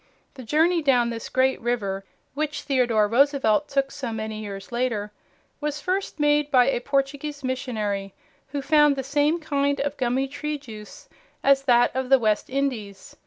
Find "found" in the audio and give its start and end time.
8.63-8.95